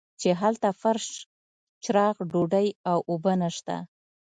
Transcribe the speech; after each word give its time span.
چې 0.21 0.29
هلته 0.41 0.69
فرش 0.81 1.07
چراغ 1.83 2.15
ډوډۍ 2.31 2.67
او 2.91 2.99
اوبه 3.09 3.33
نشته. 3.41 3.75